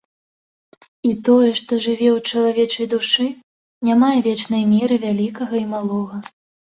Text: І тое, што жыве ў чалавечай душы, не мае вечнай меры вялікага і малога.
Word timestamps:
І 1.09 1.09
тое, 1.27 1.49
што 1.59 1.77
жыве 1.85 2.07
ў 2.17 2.31
чалавечай 2.31 2.85
душы, 2.93 3.25
не 3.91 4.01
мае 4.05 4.13
вечнай 4.29 4.63
меры 4.75 4.95
вялікага 5.05 5.55
і 5.63 5.67
малога. 5.75 6.17